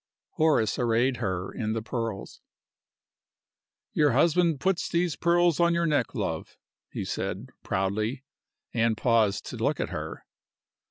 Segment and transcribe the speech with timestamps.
[0.31, 2.41] Horace arrayed her in the pearls.
[3.93, 6.57] "Your husband puts these pearls on your neck, love,"
[6.89, 8.23] he said, proudly,
[8.73, 10.25] and paused to look at her.